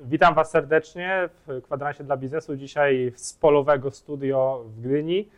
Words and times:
Witam 0.00 0.34
Was 0.34 0.50
serdecznie 0.50 1.28
w 1.46 1.62
kwadransie 1.62 2.04
dla 2.04 2.16
biznesu. 2.16 2.56
Dzisiaj 2.56 3.12
z 3.16 3.34
polowego 3.34 3.90
studio 3.90 4.64
w 4.66 4.80
Gdyni. 4.80 5.28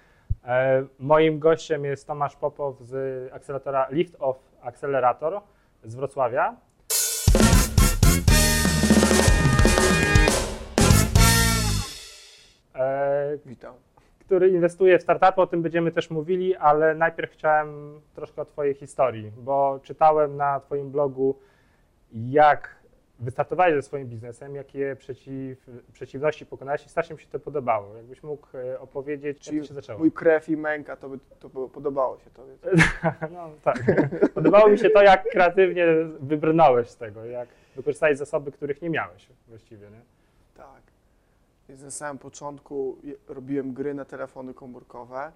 E, 0.45 0.85
moim 0.99 1.39
gościem 1.39 1.85
jest 1.85 2.07
Tomasz 2.07 2.37
Popow 2.37 2.81
z 2.81 3.33
akceleratora 3.33 3.89
Lift 3.91 4.17
Off 4.19 4.37
Accelerator 4.63 5.41
z 5.85 5.95
Wrocławia. 5.95 6.57
E, 12.75 13.39
Witam. 13.47 13.75
który 14.21 14.49
inwestuje 14.49 14.99
w 14.99 15.03
startupy, 15.03 15.41
o 15.41 15.47
tym 15.47 15.63
będziemy 15.63 15.93
też 15.93 16.11
mówili, 16.11 16.57
ale 16.57 16.95
najpierw 16.95 17.33
chciałem 17.33 18.01
troszkę 18.15 18.43
o 18.43 18.45
Twojej 18.45 18.75
historii, 18.75 19.33
bo 19.37 19.81
czytałem 19.83 20.37
na 20.37 20.61
Twoim 20.61 20.91
blogu, 20.91 21.39
jak 22.13 22.80
wystartowałeś 23.21 23.75
ze 23.75 23.83
swoim 23.83 24.09
biznesem, 24.09 24.55
jakie 24.55 24.97
przeciw, 24.99 25.67
przeciwności 25.93 26.47
pokonałeś 26.47 26.87
i 26.87 26.89
strasznie 26.89 27.15
mi 27.15 27.23
się 27.23 27.29
to 27.29 27.41
podobało. 27.41 27.97
Jakbyś 27.97 28.23
mógł 28.23 28.47
e, 28.57 28.81
opowiedzieć, 28.81 29.39
Czyli 29.39 29.57
jak 29.57 29.65
to 29.65 29.69
się 29.69 29.75
zaczęło. 29.75 29.99
Mój 29.99 30.13
krew 30.13 30.49
i 30.49 30.57
męka, 30.57 30.97
to 30.97 31.09
by 31.09 31.19
to 31.41 31.49
podobało 31.51 32.19
się 32.19 32.31
to. 32.31 32.45
No 33.35 33.51
tak. 33.65 33.83
Podobało 34.35 34.69
mi 34.69 34.79
się 34.79 34.91
to, 34.91 35.03
jak 35.03 35.25
kreatywnie 35.31 35.87
wybrnąłeś 36.21 36.89
z 36.89 36.97
tego, 36.97 37.25
jak 37.25 37.49
wykorzystałeś 37.77 38.19
zasoby, 38.19 38.53
których 38.53 38.83
nie 38.83 38.91
miałeś 38.91 39.29
właściwie, 39.49 39.91
nie? 39.91 40.01
Tak. 40.55 40.83
Więc 41.69 41.83
na 41.83 41.91
samym 41.91 42.19
początku 42.19 42.99
robiłem 43.29 43.73
gry 43.73 43.95
na 43.95 44.05
telefony 44.05 44.55
komórkowe. 44.55 45.33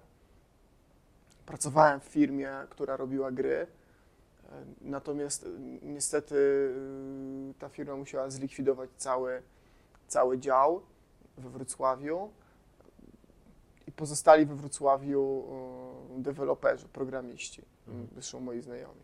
Pracowałem 1.45 1.99
w 1.99 2.03
firmie, 2.03 2.49
która 2.69 2.97
robiła 2.97 3.31
gry. 3.31 3.67
Natomiast 4.81 5.43
e, 5.43 5.47
niestety 5.81 6.35
e, 7.51 7.59
ta 7.59 7.69
firma 7.69 7.95
musiała 7.95 8.29
zlikwidować 8.29 8.89
cały, 8.97 9.41
cały 10.07 10.37
dział 10.37 10.81
we 11.37 11.49
Wrocławiu 11.49 12.29
i 13.87 13.91
pozostali 13.91 14.45
we 14.45 14.55
Wrocławiu 14.55 15.43
e, 16.17 16.21
deweloperzy, 16.21 16.87
programiści, 16.87 17.61
Mhm. 17.87 18.07
zresztą 18.13 18.39
moi 18.39 18.61
znajomi. 18.61 19.01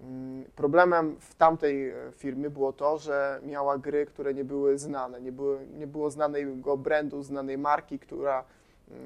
Mm, 0.00 0.44
Problemem 0.56 1.16
w 1.20 1.34
tamtej 1.34 1.92
firmie 2.12 2.50
było 2.50 2.72
to, 2.72 2.98
że 2.98 3.40
miała 3.46 3.78
gry, 3.78 4.06
które 4.06 4.34
nie 4.34 4.44
były 4.44 4.78
znane, 4.78 5.20
nie, 5.20 5.32
były, 5.32 5.66
nie 5.66 5.86
było 5.86 6.10
znanego 6.10 6.76
brandu, 6.76 7.22
znanej 7.22 7.58
marki, 7.58 7.98
która, 7.98 8.38
mm, 8.38 8.44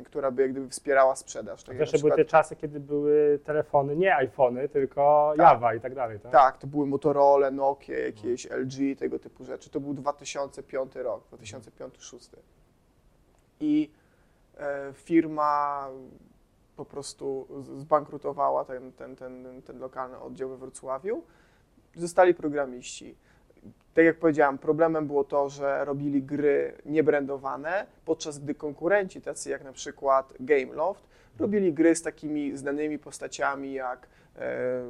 która 0.05 0.31
by 0.31 0.43
jak 0.43 0.51
gdyby 0.51 0.69
wspierała 0.69 1.17
sprzedaż. 1.17 1.65
Tak, 1.65 1.79
na 1.79 1.87
były 2.01 2.17
te 2.17 2.25
czasy, 2.25 2.57
kiedy 2.57 2.81
były 2.81 3.39
telefony, 3.45 3.97
nie 3.97 4.17
iPhony, 4.17 4.69
tylko 4.69 5.35
Tak. 5.37 5.47
Java 5.47 5.75
i 5.75 5.81
tak 5.81 5.95
dalej, 5.95 6.21
tak? 6.21 6.33
tak, 6.33 6.59
to 6.59 6.67
były 6.67 6.87
Motorola, 6.87 7.51
Nokia, 7.51 7.99
jakieś 7.99 8.51
LG, 8.51 8.99
tego 8.99 9.19
typu 9.19 9.45
rzeczy. 9.45 9.71
To 9.71 9.81
był 9.81 9.95
2005 9.95 10.95
rok, 10.97 11.25
2005-2006. 11.33 12.37
I 13.61 13.91
e, 14.59 14.93
firma 14.93 15.89
po 16.77 16.85
prostu 16.85 17.49
zbankrutowała 17.77 18.65
ten, 18.65 18.93
ten, 18.93 19.17
ten, 19.17 19.63
ten 19.63 19.79
lokalny 19.79 20.19
oddział 20.19 20.49
we 20.49 20.57
Wrocławiu. 20.57 21.23
Zostali 21.97 22.35
programiści. 22.35 23.17
Tak 23.95 24.05
jak 24.05 24.19
powiedziałem, 24.19 24.59
problemem 24.59 25.07
było 25.07 25.25
to, 25.25 25.49
że 25.49 25.85
robili 25.85 26.23
gry 26.23 26.75
niebrandowane, 26.85 27.87
podczas 28.05 28.39
gdy 28.39 28.55
konkurenci, 28.55 29.21
tacy 29.21 29.51
jak 29.51 29.65
na 29.65 29.73
przykład 29.73 30.35
Gameloft, 30.41 31.07
robili 31.39 31.73
gry 31.73 31.97
z 31.97 32.03
takimi 32.03 32.57
znanymi 32.57 32.99
postaciami 32.99 33.73
jak 33.73 34.07
e, 34.37 34.83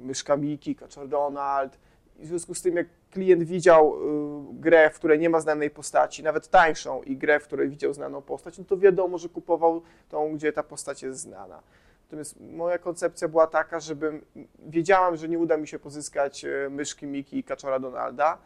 Myszka 0.00 0.36
Miki, 0.36 0.76
Kaczor 0.76 1.08
Donald. 1.08 1.78
I 2.18 2.24
w 2.24 2.26
związku 2.26 2.54
z 2.54 2.62
tym, 2.62 2.76
jak 2.76 2.86
klient 3.10 3.42
widział 3.42 3.94
y, 3.94 4.60
grę, 4.60 4.90
w 4.90 4.94
której 4.94 5.18
nie 5.18 5.30
ma 5.30 5.40
znanej 5.40 5.70
postaci, 5.70 6.22
nawet 6.22 6.48
tańszą, 6.48 7.02
i 7.02 7.16
grę, 7.16 7.40
w 7.40 7.46
której 7.46 7.68
widział 7.68 7.94
znaną 7.94 8.22
postać, 8.22 8.58
no 8.58 8.64
to 8.64 8.76
wiadomo, 8.76 9.18
że 9.18 9.28
kupował 9.28 9.82
tą, 10.08 10.34
gdzie 10.34 10.52
ta 10.52 10.62
postać 10.62 11.02
jest 11.02 11.20
znana. 11.20 11.62
Natomiast 12.14 12.40
moja 12.40 12.78
koncepcja 12.78 13.28
była 13.28 13.46
taka, 13.46 13.80
żebym 13.80 14.24
wiedziałam, 14.58 15.16
że 15.16 15.28
nie 15.28 15.38
uda 15.38 15.56
mi 15.56 15.68
się 15.68 15.78
pozyskać 15.78 16.44
e, 16.44 16.68
myszki 16.70 17.06
Miki 17.06 17.38
i 17.38 17.44
Kaczora 17.44 17.78
Donalda. 17.78 18.38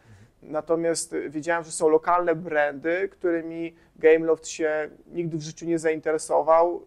Natomiast 0.43 1.13
e, 1.13 1.31
wiedziałem, 1.31 1.65
że 1.65 1.73
są 1.73 1.89
lokalne 1.89 2.35
brandy, 2.35 3.09
którymi 3.09 3.75
Gameloft 3.97 4.49
się 4.49 4.91
nigdy 5.07 5.37
w 5.37 5.43
życiu 5.43 5.67
nie 5.67 5.79
zainteresował 5.79 6.87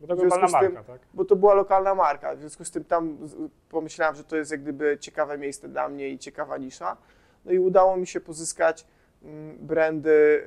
Bo 0.00 0.06
to 0.06 0.16
globalna 0.16 0.48
z 0.48 0.52
tym- 0.52 0.72
marka, 0.72 0.92
tak? 0.92 1.00
bo 1.14 1.24
to 1.24 1.36
była 1.36 1.54
lokalna 1.54 1.94
marka. 1.94 2.34
W 2.34 2.38
związku 2.40 2.64
z 2.64 2.70
tym 2.70 2.84
tam 2.84 3.18
pomyślałem, 3.68 4.14
że 4.16 4.24
to 4.24 4.36
jest 4.36 4.50
jak 4.50 4.62
gdyby 4.62 4.98
ciekawe 5.00 5.38
miejsce 5.38 5.68
dla 5.68 5.88
mnie 5.88 6.08
i 6.08 6.18
ciekawa 6.18 6.56
nisza. 6.58 6.96
No 7.44 7.52
i 7.52 7.58
udało 7.58 7.96
mi 7.96 8.06
się 8.06 8.20
pozyskać 8.20 8.86
mm, 9.22 9.58
brandy 9.66 10.44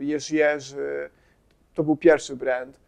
y, 0.00 0.04
Jerzy 0.04 0.36
Jerzy. 0.36 1.10
To 1.74 1.84
był 1.84 1.96
pierwszy 1.96 2.36
brand. 2.36 2.80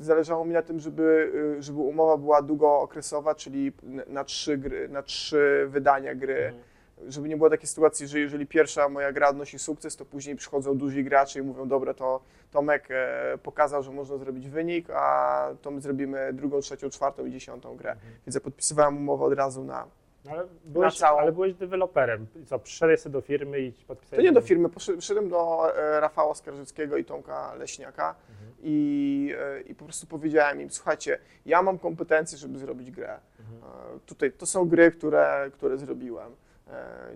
Zależało 0.00 0.44
mi 0.44 0.52
na 0.52 0.62
tym, 0.62 0.80
żeby, 0.80 1.32
y, 1.58 1.62
żeby 1.62 1.78
umowa 1.78 2.16
była 2.16 2.42
długookresowa, 2.42 3.34
czyli 3.34 3.72
na 4.06 4.24
trzy, 4.24 4.58
gry, 4.58 4.88
na 4.88 5.02
trzy 5.02 5.66
wydania 5.68 6.14
gry 6.14 6.52
Mhm. 7.00 7.12
żeby 7.12 7.28
nie 7.28 7.36
było 7.36 7.50
takiej 7.50 7.66
sytuacji, 7.66 8.06
że 8.06 8.18
jeżeli 8.20 8.46
pierwsza 8.46 8.88
moja 8.88 9.12
gra 9.12 9.28
odnosi 9.28 9.58
sukces, 9.58 9.96
to 9.96 10.04
później 10.04 10.36
przychodzą 10.36 10.78
duzi 10.78 11.04
gracze 11.04 11.38
i 11.38 11.42
mówią, 11.42 11.68
dobra, 11.68 11.94
to 11.94 12.20
Tomek 12.50 12.88
e, 12.90 13.38
pokazał, 13.42 13.82
że 13.82 13.90
można 13.92 14.16
zrobić 14.16 14.48
wynik, 14.48 14.90
a 14.90 15.48
to 15.62 15.70
my 15.70 15.80
zrobimy 15.80 16.32
drugą, 16.32 16.60
trzecią, 16.60 16.90
czwartą 16.90 17.26
i 17.26 17.32
dziesiątą 17.32 17.76
grę. 17.76 17.96
Więc 18.26 18.34
ja 18.34 18.40
podpisywałem 18.40 18.96
umowę 18.98 19.24
od 19.24 19.32
razu 19.32 19.64
na... 19.64 19.86
No, 20.24 20.30
ale, 20.30 20.46
byłeś, 20.64 20.98
całą- 20.98 21.18
ale 21.18 21.32
byłeś 21.32 21.54
deweloperem. 21.54 22.26
Co, 22.46 22.58
przyszedłeś 22.58 23.00
sobie 23.00 23.12
do 23.12 23.20
firmy 23.20 23.60
i 23.60 23.72
podpisałeś... 23.72 24.16
To 24.16 24.22
nie 24.22 24.32
do 24.32 24.40
firmy, 24.40 24.68
przyszedłem 24.98 25.28
do 25.28 25.72
e, 25.76 26.00
Rafała 26.00 26.34
Skarżyckiego 26.34 26.96
i 26.96 27.04
Tomka 27.04 27.54
Leśniaka 27.54 28.14
Mhm. 28.30 28.52
i, 28.62 29.34
e, 29.38 29.60
i 29.60 29.74
po 29.74 29.84
prostu 29.84 30.06
powiedziałem 30.06 30.60
im, 30.60 30.70
słuchajcie, 30.70 31.18
ja 31.46 31.62
mam 31.62 31.78
kompetencje, 31.78 32.38
żeby 32.38 32.58
zrobić 32.58 32.90
grę. 32.90 33.18
Mhm. 33.40 33.72
E, 33.96 34.00
Tutaj 34.06 34.32
to 34.32 34.46
są 34.46 34.68
gry, 34.68 34.90
które, 34.90 35.50
które 35.54 35.78
zrobiłem. 35.78 36.32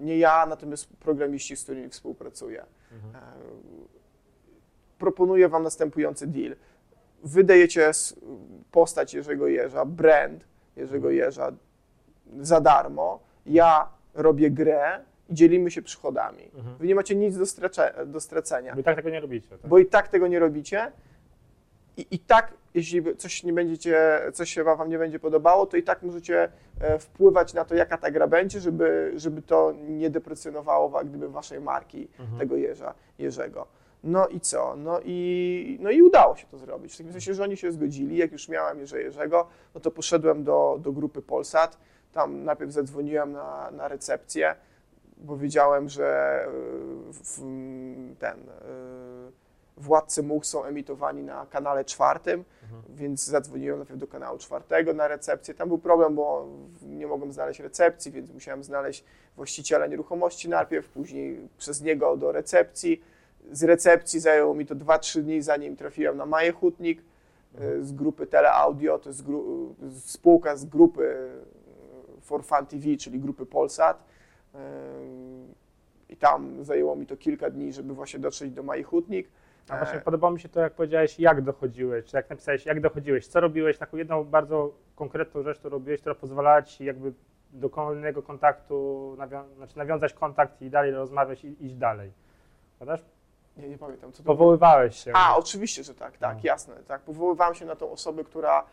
Nie 0.01 0.19
ja, 0.19 0.47
natomiast 0.47 0.89
programiści, 0.97 1.57
z 1.57 1.63
którymi 1.65 1.89
współpracuję. 1.89 2.65
Mhm. 2.93 3.25
Proponuję 4.99 5.49
Wam 5.49 5.63
następujący 5.63 6.27
deal. 6.27 6.57
Wydajecie 7.25 7.91
postać 8.71 9.15
Jerzego 9.15 9.47
Jerza, 9.49 9.85
brand 9.85 10.45
Jerzego 10.77 11.11
Jerza 11.11 11.53
za 12.41 12.61
darmo. 12.61 13.21
Ja 13.47 13.89
robię 14.15 14.51
grę 14.51 15.01
i 15.29 15.35
dzielimy 15.35 15.71
się 15.71 15.83
przychodami. 15.83 16.51
Mhm. 16.55 16.77
Wy 16.77 16.87
nie 16.87 16.95
macie 16.95 17.15
nic 17.15 17.37
do, 17.39 17.47
stracze, 17.47 17.95
do 18.07 18.21
stracenia, 18.21 18.75
Bo 18.75 18.81
i 18.81 18.85
tak 18.85 18.97
tego 18.97 19.11
nie 19.11 19.21
robicie, 19.21 19.49
tak? 19.49 19.71
bo 19.71 19.79
i 19.79 19.87
tak 19.87 20.09
tego 20.09 20.27
nie 20.27 20.39
robicie. 20.39 20.93
I, 21.97 22.07
I 22.11 22.19
tak, 22.19 22.53
jeśli 22.75 23.17
coś 23.17 23.43
nie 23.45 23.53
będziecie, 23.53 24.21
coś 24.33 24.51
się 24.55 24.65
wam 24.65 24.89
nie 24.89 24.99
będzie 24.99 25.19
podobało, 25.19 25.67
to 25.67 25.77
i 25.77 25.83
tak 25.83 26.03
możecie 26.03 26.49
e, 26.81 26.99
wpływać 26.99 27.55
na 27.55 27.65
to, 27.65 27.75
jaka 27.75 27.99
ta 27.99 28.11
gra 28.11 28.27
będzie, 28.27 28.61
żeby, 28.61 29.13
żeby 29.17 29.43
to 29.43 29.75
nie 29.89 30.11
deprecjonowało 30.11 30.89
wa- 30.89 31.05
gdyby 31.05 31.29
waszej 31.29 31.61
marki 31.61 32.09
Mhm. 32.21 32.39
tego 32.39 32.57
Jerza, 32.57 32.95
Jerzego. 33.19 33.67
No 34.05 34.29
i 34.29 34.41
co? 34.41 34.77
No 34.77 35.01
i, 35.05 35.79
no 35.81 35.91
i 35.91 36.03
udało 36.03 36.37
się 36.37 36.47
to 36.47 36.59
zrobić. 36.59 36.95
W 36.95 36.97
takim 36.99 37.13
sensie, 37.13 37.35
że 37.35 37.43
oni 37.43 37.57
się 37.57 37.73
zgodzili. 37.73 38.17
Jak 38.17 38.33
już 38.33 38.49
miałem 38.49 38.79
Jerze 38.79 39.03
Jerzego, 39.03 39.47
no 39.75 39.81
to 39.81 39.91
poszedłem 39.91 40.45
do, 40.45 40.79
do 40.83 40.93
grupy 40.93 41.23
Polsat. 41.23 41.79
Tam 42.15 42.45
najpierw 42.45 42.73
zadzwoniłem 42.73 43.33
na, 43.33 43.71
na 43.71 43.89
recepcję, 43.89 44.55
bo 45.17 45.37
wiedziałem, 45.37 45.89
że 45.89 46.07
e, 46.45 46.49
w, 47.13 47.39
ten 48.19 48.41
e, 48.41 48.45
Władcy 49.77 50.23
Much 50.23 50.47
są 50.47 50.65
emitowani 50.65 51.23
na 51.23 51.47
kanale 51.51 51.85
czwartym, 51.85 52.45
Mhm. 52.63 52.83
więc 52.97 53.25
zadzwoniłem 53.25 53.79
najpierw 53.79 54.01
do 54.01 54.07
kanału 54.07 54.39
czwartego 54.39 54.93
na 54.95 55.09
recepcję. 55.09 55.55
Tam 55.55 55.69
był 55.69 55.79
problem, 55.79 56.15
bo 56.15 56.47
nie 56.83 57.07
mogłem 57.07 57.33
znaleźć 57.33 57.61
recepcji, 57.61 58.13
więc 58.13 58.31
musiałem 58.33 58.65
znaleźć 58.65 59.05
właściciela 59.37 59.87
nieruchomości 59.87 60.49
najpierw, 60.49 60.89
później 60.89 61.49
przez 61.59 61.83
niego 61.83 62.17
do 62.17 62.33
recepcji. 62.33 63.03
Z 63.53 63.63
recepcji 63.65 64.21
zajęło 64.21 64.55
mi 64.55 64.67
to 64.67 64.75
2-3 64.77 65.23
dni, 65.23 65.43
zanim 65.43 65.77
trafiłem 65.77 66.17
na 66.17 66.27
Maję 66.27 66.53
Hutnik 66.53 67.03
e, 67.59 67.83
z 67.83 67.93
grupy 67.93 68.27
Teleaudio, 68.27 68.99
to 68.99 69.09
jest 69.09 69.25
gru- 69.25 69.75
spółka 70.05 70.57
z 70.57 70.65
grupy 70.65 71.31
For 72.25 72.45
Fun 72.45 72.67
TV, 72.67 72.97
czyli 72.97 73.21
grupy 73.21 73.47
Polsat. 73.47 74.05
E, 74.55 74.59
I 76.09 76.17
tam 76.17 76.65
zajęło 76.65 76.97
mi 76.97 77.07
to 77.07 77.17
kilka 77.17 77.51
dni, 77.51 77.73
żeby 77.73 77.95
właśnie 77.95 78.21
dotrzeć 78.21 78.51
do 78.51 78.63
Maji 78.63 78.83
Hutnik. 78.83 79.29
A 79.69 79.77
właśnie 79.79 79.99
E, 79.99 80.01
podobało 80.01 80.33
mi 80.33 80.41
się 80.41 80.49
to, 80.49 80.61
jak 80.61 80.73
powiedziałeś, 80.73 81.21
jak 81.21 81.43
dochodziłeś, 81.43 82.05
czy 82.05 82.17
jak 82.17 82.31
napisałeś, 82.31 82.67
jak 82.67 82.81
dochodziłeś, 82.81 83.27
co 83.27 83.41
robiłeś, 83.41 83.79
taką 83.79 83.97
jedną 83.97 84.25
bardzo 84.25 84.75
konkretną 84.97 85.43
rzecz, 85.43 85.59
którą 85.59 85.73
robiłeś, 85.73 86.01
która 86.01 86.15
pozwalała 86.15 86.63
ci 86.63 86.85
jakby 86.85 87.13
do 87.53 87.71
kolejnego 87.71 88.23
kontaktu, 88.23 89.15
nawią- 89.19 89.55
znaczy 89.57 89.79
nawiązać 89.79 90.13
kontakt 90.13 90.63
i 90.63 90.71
dalej 90.71 90.91
rozmawiać 90.91 91.45
i 91.45 91.65
iść 91.67 91.75
dalej. 91.75 92.13
Pamiętasz? 92.79 93.05
Nie, 93.57 93.69
nie 93.69 93.79
pamiętam, 93.79 94.13
co 94.13 94.23
to. 94.23 94.27
Powoływałeś 94.27 94.97
się. 94.97 95.13
A, 95.15 95.37
oczywiście, 95.37 95.85
że 95.85 95.95
tak, 95.95 96.17
tak, 96.19 96.35
No. 96.37 96.41
jasne. 96.45 96.75
Tak. 96.87 97.01
Powoływałem 97.03 97.55
się 97.55 97.65
na 97.67 97.77
tą 97.77 97.91
osobę, 97.91 98.25
która 98.25 98.65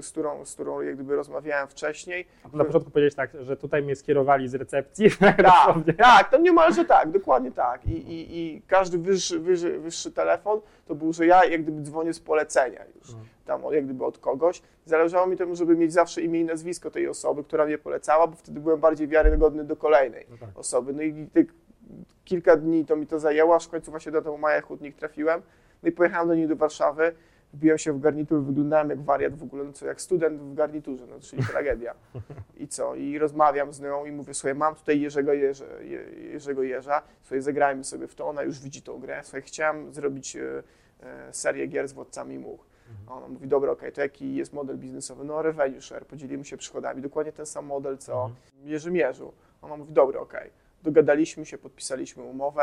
z 0.00 0.10
którą, 0.10 0.44
z 0.44 0.54
którą 0.54 0.80
jak 0.80 0.94
gdyby 0.94 1.16
rozmawiałem 1.16 1.68
wcześniej. 1.68 2.26
Na 2.52 2.64
początku 2.64 2.90
powiedzieć 2.90 3.14
tak, 3.14 3.30
że 3.40 3.56
tutaj 3.56 3.82
mnie 3.82 3.96
skierowali 3.96 4.48
z 4.48 4.54
recepcji. 4.54 5.06
Tak, 5.20 5.74
tak, 5.98 6.30
to 6.30 6.38
niemalże 6.38 6.84
tak, 6.84 7.10
dokładnie 7.10 7.52
tak. 7.52 7.86
I, 7.86 7.90
i, 7.92 8.38
i 8.38 8.62
każdy 8.66 8.98
wyższy, 8.98 9.38
wyższy, 9.38 9.78
wyższy 9.78 10.12
telefon 10.12 10.60
to 10.86 10.94
był, 10.94 11.12
że 11.12 11.26
ja 11.26 11.44
jak 11.44 11.62
gdyby 11.62 11.82
dzwonię 11.82 12.12
z 12.12 12.20
polecenia 12.20 12.80
już, 13.00 13.12
No. 13.12 13.18
tam 13.46 13.64
od- 13.64 13.74
jak 13.74 13.84
gdyby 13.84 14.04
od 14.04 14.18
kogoś. 14.18 14.62
Zależało 14.84 15.26
mi 15.26 15.36
temu, 15.36 15.56
żeby 15.56 15.76
mieć 15.76 15.92
zawsze 15.92 16.20
imię 16.22 16.40
i 16.40 16.44
nazwisko 16.44 16.90
tej 16.90 17.08
osoby, 17.08 17.44
która 17.44 17.66
mnie 17.66 17.78
polecała, 17.78 18.26
bo 18.26 18.36
wtedy 18.36 18.60
byłem 18.60 18.80
bardziej 18.80 19.08
wiarygodny 19.08 19.64
do 19.64 19.76
kolejnej 19.76 20.26
No 20.30 20.36
tak. 20.40 20.58
osoby. 20.58 20.92
No 20.92 21.02
i 21.02 21.26
tych 21.32 21.46
kilka 22.24 22.56
dni 22.56 22.84
to 22.84 22.96
mi 22.96 23.06
to 23.06 23.18
zajęło, 23.18 23.54
aż 23.56 23.66
w 23.66 23.68
końcu 23.70 23.90
właśnie 23.90 24.12
do 24.12 24.22
tego 24.22 24.36
Maja 24.36 24.60
Hutnik 24.60 24.96
trafiłem. 24.96 25.42
No 25.82 25.88
i 25.88 25.92
pojechałem 25.92 26.28
do 26.28 26.34
niej 26.34 26.48
do 26.48 26.56
Warszawy, 26.56 27.12
wbiłem 27.52 27.78
się 27.78 27.92
w 27.92 28.00
garnitur, 28.00 28.42
wyglądałem 28.42 28.90
jak 28.90 29.02
wariat 29.02 29.34
w 29.34 29.42
ogóle, 29.42 29.64
no 29.64 29.72
co, 29.72 29.86
jak 29.86 30.00
student 30.00 30.40
w 30.40 30.54
garniturze, 30.54 31.06
no 31.06 31.20
czyli 31.20 31.42
tragedia. 31.52 31.94
I 32.56 32.68
co? 32.68 32.94
I 32.94 33.18
rozmawiam 33.18 33.72
z 33.72 33.80
nią 33.80 34.04
i 34.04 34.12
mówię, 34.12 34.34
słuchaj, 34.34 34.54
mam 34.54 34.74
tutaj 34.74 35.00
Jerzego, 35.00 35.32
Jerze, 35.32 35.84
Je- 35.84 36.30
Jerzego 36.32 36.62
Jerza, 36.62 37.02
słuchaj, 37.22 37.40
zagrajmy 37.42 37.84
sobie 37.84 38.06
w 38.08 38.14
to, 38.14 38.28
ona 38.28 38.42
już 38.42 38.60
widzi 38.60 38.82
tą 38.82 38.98
grę, 39.00 39.20
słuchaj, 39.22 39.42
chciałem 39.42 39.94
zrobić 39.94 40.36
e, 40.36 40.62
e, 41.02 41.32
serię 41.32 41.66
gier 41.66 41.88
z 41.88 41.92
Władcami 41.92 42.38
Much. 42.38 42.60
A 43.06 43.14
ona 43.14 43.28
mówi, 43.28 43.48
dobra, 43.48 43.72
okej, 43.72 43.92
to 43.92 44.00
jaki 44.00 44.34
jest 44.34 44.52
model 44.52 44.78
biznesowy? 44.78 45.24
No 45.24 45.42
revenue 45.42 45.80
share, 45.80 46.06
podzielimy 46.06 46.44
się 46.44 46.56
przychodami, 46.56 47.02
dokładnie 47.02 47.32
ten 47.32 47.46
sam 47.46 47.66
model, 47.66 47.98
co 47.98 48.30
Jerzy 48.64 48.90
mierzył. 48.90 49.32
Ona 49.62 49.76
mówi, 49.76 49.92
dobra, 49.92 50.20
okej. 50.20 50.50
Dogadaliśmy 50.82 51.46
się, 51.46 51.58
podpisaliśmy 51.58 52.22
umowę. 52.22 52.62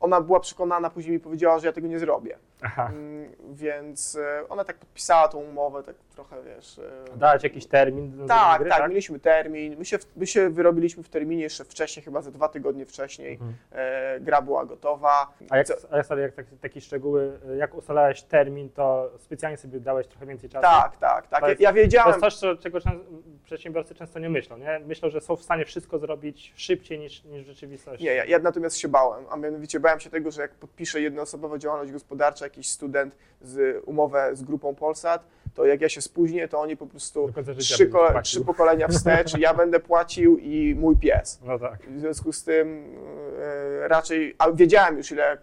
Ona 0.00 0.20
była 0.20 0.40
przekonana, 0.40 0.90
później 0.90 1.12
mi 1.12 1.20
powiedziała, 1.20 1.58
że 1.58 1.66
ja 1.66 1.72
tego 1.72 1.86
nie 1.88 1.98
zrobię. 1.98 2.38
Mm, 2.78 3.32
Więc 3.52 4.16
e, 4.16 4.48
ona 4.48 4.64
tak 4.64 4.76
podpisała 4.76 5.28
tą 5.28 5.38
umowę, 5.38 5.82
tak 5.82 5.96
trochę, 6.14 6.36
wiesz... 6.42 6.78
e, 7.12 7.16
Dać 7.16 7.44
jakiś 7.44 7.66
termin 7.66 8.26
tak, 8.28 8.60
gry, 8.60 8.70
tak, 8.70 8.88
mieliśmy 8.88 9.18
termin. 9.20 9.78
My 9.78 9.84
się, 9.84 9.98
my 10.16 10.26
się 10.26 10.50
wyrobiliśmy 10.50 11.02
w 11.02 11.08
terminie 11.08 11.42
jeszcze 11.42 11.64
wcześniej, 11.64 12.04
chyba 12.04 12.20
ze 12.22 12.32
dwa 12.32 12.48
tygodnie 12.48 12.86
wcześniej. 12.86 13.32
Mhm. 13.32 13.54
E, 13.72 14.20
gra 14.20 14.42
była 14.42 14.64
gotowa. 14.64 15.32
A 15.50 15.56
jak, 15.56 15.66
a 15.90 15.96
jak, 15.96 16.10
jak 16.18 16.34
tak, 16.34 16.46
takie 16.60 16.80
szczegóły, 16.80 17.38
jak 17.58 17.74
ustalałeś 17.74 18.22
termin, 18.22 18.68
to 18.70 19.10
specjalnie 19.18 19.56
sobie 19.56 19.80
dałeś 19.80 20.06
trochę 20.06 20.26
więcej 20.26 20.50
czasu? 20.50 20.62
Tak, 20.62 20.96
tak, 20.96 21.26
tak. 21.28 21.40
To 21.40 21.46
Ja, 21.46 21.50
jest- 21.50 21.60
ja 21.60 21.68
To 21.70 21.74
wiedziałem. 21.74 22.08
jest 22.08 22.20
coś, 22.20 22.36
co, 22.36 22.56
czego 22.56 22.78
przedsiębiorcy 23.44 23.94
często 23.94 24.18
nie 24.18 24.28
myślą, 24.30 24.56
nie? 24.58 24.80
Myślą, 24.86 25.10
że 25.10 25.20
są 25.20 25.36
w 25.36 25.42
stanie 25.42 25.64
wszystko 25.64 25.98
zrobić 25.98 26.52
szybciej 26.56 26.98
niż, 26.98 27.24
niż 27.24 27.42
w 27.44 27.46
rzeczywistości. 27.46 28.04
Nie, 28.04 28.14
ja, 28.14 28.24
ja 28.24 28.38
natomiast 28.38 28.76
się 28.76 28.88
bałem, 28.88 29.24
a 29.30 29.36
mianowicie 29.36 29.80
bałem 29.80 30.00
się 30.00 30.10
tego, 30.10 30.30
że 30.30 30.42
jak 30.42 30.54
podpiszę 30.54 31.00
jednoosobową 31.00 31.58
działalność 31.58 31.92
gospodarcza, 31.92 32.44
jakiś 32.54 32.70
student 32.70 33.14
z 33.40 33.82
umowę 33.86 34.30
z 34.36 34.42
grupą 34.42 34.74
Polsat, 34.74 35.24
to 35.54 35.64
jak 35.66 35.80
ja 35.80 35.88
się 35.88 36.00
spóźnię, 36.00 36.48
to 36.48 36.60
oni 36.60 36.76
po 36.76 36.86
prostu 36.86 37.32
trzy, 37.58 37.90
trzy 38.22 38.44
pokolenia 38.44 38.88
wstecz, 38.88 39.38
ja 39.38 39.54
będę 39.54 39.80
płacił 39.80 40.38
i 40.38 40.74
mój 40.74 40.96
pies. 40.96 41.40
No 41.44 41.58
tak. 41.58 41.78
W 41.82 42.00
związku 42.00 42.32
z 42.32 42.44
tym 42.44 42.84
e, 43.84 43.88
raczej, 43.88 44.34
a 44.38 44.52
wiedziałem 44.52 44.96
już 44.96 45.12
ile 45.12 45.32
e, 45.32 45.38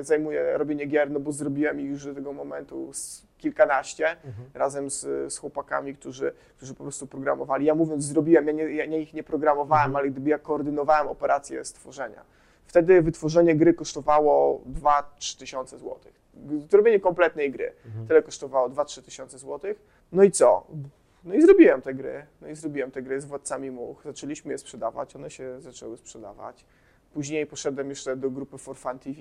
zajmuje 0.00 0.58
robienie 0.58 0.86
gier, 0.86 1.10
no 1.10 1.20
bo 1.20 1.32
zrobiłem 1.32 1.80
ich 1.80 1.90
już 1.90 2.04
do 2.04 2.14
tego 2.14 2.32
momentu 2.32 2.90
kilkanaście 3.38 4.08
Mhm. 4.10 4.48
razem 4.54 4.90
z, 4.90 5.32
z 5.34 5.38
chłopakami, 5.38 5.94
którzy, 5.94 6.32
którzy 6.56 6.74
po 6.74 6.82
prostu 6.82 7.06
programowali. 7.06 7.66
Ja 7.66 7.74
mówiąc 7.74 8.04
zrobiłem, 8.04 8.46
ja, 8.46 8.52
nie, 8.52 8.64
ja 8.64 8.84
ich 8.84 9.14
nie 9.14 9.22
programowałem, 9.22 9.86
Mhm. 9.86 9.96
ale 9.96 10.10
gdyby 10.10 10.30
ja 10.30 10.38
koordynowałem 10.38 11.08
operację 11.08 11.64
stworzenia. 11.64 12.35
Wtedy 12.66 13.02
wytworzenie 13.02 13.56
gry 13.56 13.74
kosztowało 13.74 14.62
2-3 14.80 15.38
tysiące 15.38 15.78
złotych. 15.78 16.20
Zrobienie 16.70 17.00
kompletnej 17.00 17.50
gry. 17.50 17.72
Mhm. 17.86 18.06
Tyle 18.06 18.22
kosztowało 18.22 18.68
2-3 18.68 19.02
tysiące 19.02 19.38
złotych. 19.38 19.80
No 20.12 20.22
i 20.22 20.30
co? 20.30 20.66
No 21.24 21.34
i 21.34 21.42
zrobiłem 21.42 21.82
te 21.82 21.94
gry. 21.94 22.26
No 22.40 22.48
i 22.48 22.54
zrobiłem 22.54 22.90
te 22.90 23.02
gry 23.02 23.20
z 23.20 23.24
Władcami 23.24 23.70
Much. 23.70 24.04
Zaczęliśmy 24.04 24.52
je 24.52 24.58
sprzedawać, 24.58 25.16
one 25.16 25.30
się 25.30 25.60
zaczęły 25.60 25.96
sprzedawać. 25.96 26.64
Później 27.16 27.46
poszedłem 27.46 27.88
jeszcze 27.90 28.16
do 28.16 28.30
grupy 28.30 28.58
For 28.58 28.76
Fun 28.76 28.98
TV. 28.98 29.16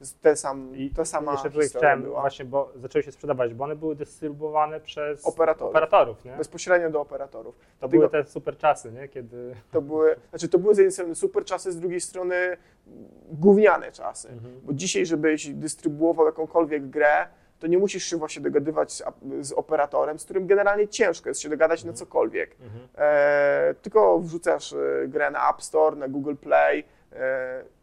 Z- 0.00 0.14
Te 0.14 0.36
sam, 0.36 0.76
I 0.76 0.90
ta 0.90 1.04
sama 1.04 1.32
jeszcze 1.32 1.48
tutaj 1.50 1.62
historia 1.62 1.88
chciałem 1.88 2.02
była. 2.02 2.20
właśnie, 2.20 2.44
bo 2.44 2.72
zaczęły 2.76 3.02
się 3.02 3.12
sprzedawać, 3.12 3.54
bo 3.54 3.64
one 3.64 3.76
były 3.76 3.94
dystrybuowane 3.96 4.80
przez 4.80 5.26
Operatorów. 5.26 5.70
operatorów 5.70 6.24
nie? 6.24 6.36
Bezpośrednio 6.36 6.90
do 6.90 7.00
operatorów. 7.00 7.54
To 7.58 7.64
Dlatego- 7.80 8.08
były 8.08 8.24
te 8.24 8.30
super 8.30 8.56
czasy, 8.56 8.92
nie? 8.92 9.08
Kiedy... 9.08 9.54
To 9.70 9.82
były, 9.82 10.16
znaczy 10.30 10.48
to 10.48 10.58
były 10.58 10.74
z 10.74 10.78
jednej 10.78 10.92
strony 10.92 11.14
super 11.14 11.44
czasy, 11.44 11.72
z 11.72 11.80
drugiej 11.80 12.00
strony 12.00 12.56
gówniane 13.30 13.92
czasy. 13.92 14.28
Mhm. 14.28 14.60
Bo 14.62 14.72
dzisiaj, 14.72 15.06
żebyś 15.06 15.48
dystrybuował 15.54 16.26
jakąkolwiek 16.26 16.86
grę, 16.88 17.26
to 17.58 17.66
nie 17.66 17.78
musisz 17.78 18.04
się 18.04 18.16
właśnie 18.16 18.42
dogadywać 18.42 18.92
z, 18.92 19.02
z 19.40 19.52
operatorem, 19.52 20.18
z 20.18 20.24
którym 20.24 20.46
generalnie 20.46 20.88
ciężko 20.88 21.28
jest 21.28 21.40
się 21.40 21.48
dogadać 21.48 21.84
na 21.84 21.92
cokolwiek. 21.92 22.56
Mhm. 22.60 22.88
E, 22.98 23.74
tylko 23.82 24.18
wrzucasz 24.18 24.72
e, 24.72 25.08
grę 25.08 25.30
na 25.30 25.50
App 25.50 25.62
Store, 25.62 25.96
na 25.96 26.08
Google 26.08 26.34
Play 26.34 26.84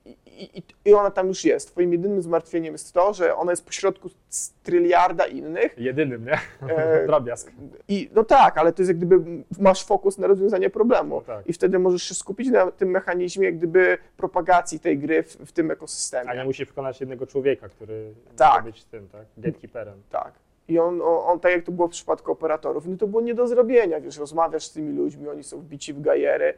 i, 0.06 0.58
i, 0.58 0.64
i 0.86 0.94
ona 0.94 1.12
tam 1.12 1.28
już 1.28 1.46
jest. 1.46 1.68
Twoim 1.72 1.92
jedynym 1.92 2.22
zmartwieniem 2.22 2.74
jest 2.74 2.94
to, 2.94 3.14
że 3.14 3.36
ona 3.36 3.52
jest 3.52 3.66
pośrodku 3.66 4.10
z 4.30 4.54
tryliarda 4.64 5.26
innych. 5.26 5.76
Jedynym, 5.78 6.26
nie? 6.26 6.40
E, 6.74 7.06
Drobiazg. 7.08 7.52
I, 7.88 8.10
no 8.16 8.24
tak, 8.24 8.58
ale 8.58 8.74
to 8.74 8.82
jest 8.82 8.90
jak 8.90 8.98
gdyby 8.98 9.44
masz 9.60 9.86
fokus 9.86 10.18
na 10.18 10.28
rozwiązanie 10.28 10.70
problemu 10.70 11.16
No 11.16 11.22
tak. 11.22 11.48
i 11.48 11.54
wtedy 11.54 11.80
możesz 11.80 12.04
się 12.04 12.14
skupić 12.14 12.50
na 12.50 12.72
tym 12.72 12.90
mechanizmie 12.90 13.46
jak 13.46 13.58
gdyby 13.58 13.98
propagacji 14.18 14.80
tej 14.80 14.98
gry 15.00 15.24
w, 15.24 15.36
w 15.36 15.52
tym 15.52 15.72
ekosystemie. 15.72 16.30
A 16.30 16.36
nie 16.36 16.44
musisz 16.44 16.66
przekonać 16.68 17.00
jednego 17.00 17.28
człowieka, 17.28 17.70
który 17.70 18.14
Tak. 18.36 18.52
może 18.54 18.64
być 18.64 18.84
tym, 18.86 19.10
tak? 19.10 19.26
Gatekeeperem. 19.38 20.02
Tak. 20.10 20.34
I 20.68 20.80
on, 20.80 21.02
on, 21.02 21.20
on, 21.26 21.40
tak 21.40 21.52
jak 21.52 21.64
to 21.64 21.72
było 21.72 21.88
w 21.88 21.92
przypadku 21.92 22.32
operatorów, 22.32 22.88
no 22.88 22.98
to 22.98 23.08
było 23.08 23.22
nie 23.22 23.34
do 23.34 23.48
zrobienia, 23.48 24.02
wiesz, 24.02 24.18
rozmawiasz 24.18 24.66
z 24.66 24.72
tymi 24.72 24.98
ludźmi, 24.98 25.30
oni 25.30 25.44
są 25.44 25.60
wbici 25.60 25.94
w 25.94 26.02
gajery, 26.02 26.54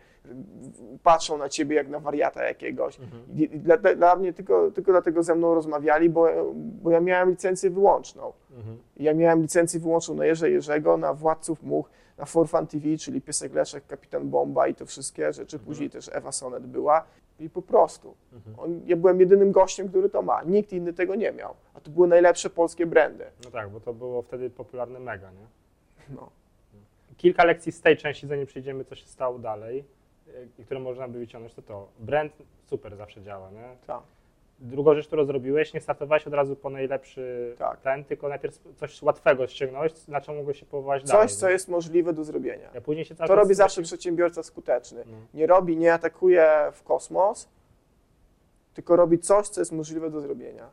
patrzą 1.04 1.38
na 1.38 1.50
ciebie 1.50 1.76
jak 1.76 1.90
na 1.90 2.00
wariata 2.00 2.44
jakiegoś. 2.44 3.00
Mhm. 3.00 3.24
I, 3.36 3.42
i 3.42 3.60
dla, 3.60 3.78
dla 3.78 4.16
mnie 4.16 4.34
tylko, 4.34 4.72
tylko 4.72 4.92
dlatego 4.92 5.24
ze 5.24 5.36
mną 5.36 5.56
rozmawiali, 5.56 6.10
bo, 6.10 6.28
bo 6.56 6.92
ja 6.92 7.00
miałem 7.00 7.30
licencję 7.30 7.70
wyłączną. 7.70 8.34
Mhm. 8.58 8.78
Ja 8.98 9.14
miałem 9.14 9.42
licencję 9.42 9.80
wyłączną 9.80 10.16
na 10.16 10.26
Jerze 10.26 10.52
Jerzego, 10.52 10.98
na 10.98 11.14
Władców 11.14 11.64
Much, 11.64 11.90
na 12.18 12.26
For 12.26 12.50
Fun 12.50 12.68
TV, 12.68 12.98
czyli 12.98 13.22
Piesek 13.22 13.54
Leszek, 13.54 13.88
Kapitan 13.88 14.30
Bomba 14.30 14.68
i 14.68 14.76
to 14.76 14.86
wszystkie 14.86 15.34
rzeczy. 15.34 15.60
Później 15.60 15.90
też 15.90 16.10
Ewa 16.14 16.32
Sonet 16.32 16.68
była. 16.68 17.06
I 17.40 17.50
po 17.50 17.62
prostu. 17.62 18.16
Mhm. 18.34 18.60
On, 18.60 18.82
ja 18.86 18.96
byłem 18.96 19.20
jedynym 19.20 19.52
gościem, 19.52 19.90
który 19.90 20.10
to 20.10 20.22
ma. 20.22 20.44
Nikt 20.44 20.74
inny 20.74 20.94
tego 20.94 21.16
nie 21.16 21.32
miał. 21.32 21.56
A 21.74 21.80
to 21.80 21.92
były 21.92 22.08
najlepsze 22.08 22.50
polskie 22.50 22.86
brandy. 22.86 23.26
No 23.46 23.52
tak, 23.52 23.70
bo 23.70 23.80
to 23.80 23.94
było 23.94 24.22
wtedy 24.22 24.50
popularne 24.50 25.00
mega, 25.00 25.32
nie? 25.32 25.46
No. 26.16 26.30
Kilka 27.18 27.44
lekcji 27.44 27.72
z 27.72 27.82
tej 27.82 27.98
części, 27.98 28.28
zanim 28.28 28.46
przejdziemy, 28.46 28.86
co 28.86 28.96
się 28.96 29.06
stało 29.06 29.40
dalej, 29.40 29.84
y, 30.60 30.64
które 30.66 30.80
można 30.80 31.08
by 31.08 31.20
wyciągnąć, 31.20 31.54
to 31.54 31.62
to. 31.62 31.88
Brand 32.00 32.34
super 32.66 32.96
zawsze 32.96 33.22
działa, 33.22 33.52
nie? 33.52 33.76
Tak. 33.88 34.02
Drugą 34.60 34.96
rzecz, 34.96 35.08
którą 35.08 35.26
zrobiłeś, 35.26 35.74
nie 35.74 35.82
startowałeś 35.82 36.28
od 36.28 36.34
razu 36.34 36.56
po 36.56 36.70
najlepszy 36.70 37.56
Tak. 37.60 37.82
ten, 37.82 38.04
tylko 38.04 38.30
najpierw 38.30 38.60
coś 38.76 39.02
łatwego 39.02 39.48
ściągnąłeś, 39.48 40.08
na 40.08 40.22
czym 40.22 40.36
mogłeś 40.36 40.60
się 40.60 40.66
powołać 40.66 41.04
dalej. 41.04 41.28
Coś, 41.28 41.36
co 41.36 41.46
nie? 41.46 41.52
jest 41.52 41.70
możliwe 41.70 42.14
do 42.14 42.24
zrobienia. 42.24 42.70
Ja 42.74 42.82
później 42.82 43.06
się 43.06 43.16
To 43.16 43.36
robi 43.36 43.54
zawsze 43.54 43.82
przedsiębiorca 43.82 44.44
skuteczny. 44.44 45.04
No. 45.06 45.18
Nie 45.34 45.48
robi, 45.48 45.78
nie 45.78 45.94
atakuje 45.94 46.72
w 46.74 46.84
kosmos, 46.84 47.50
tylko 48.74 48.96
robi 48.96 49.20
coś, 49.20 49.48
co 49.48 49.62
jest 49.62 49.72
możliwe 49.72 50.10
do 50.10 50.22
zrobienia. 50.22 50.70